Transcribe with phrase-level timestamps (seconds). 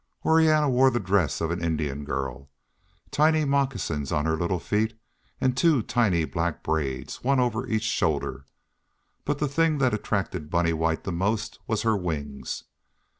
[0.25, 2.49] Orianna wore the dress of an Indian girl,
[3.11, 4.99] tiny moccasins on her little feet
[5.39, 8.47] and two tiny black braids, one over each shoulder,
[9.25, 12.63] but the thing that attracted Bunny White the most was her wings.